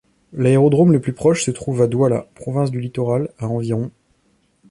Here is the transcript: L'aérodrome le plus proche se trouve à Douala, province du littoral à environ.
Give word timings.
L'aérodrome 0.33 0.93
le 0.93 0.99
plus 0.99 1.13
proche 1.13 1.43
se 1.43 1.51
trouve 1.51 1.83
à 1.83 1.85
Douala, 1.85 2.25
province 2.33 2.71
du 2.71 2.79
littoral 2.81 3.29
à 3.37 3.47
environ. 3.47 3.91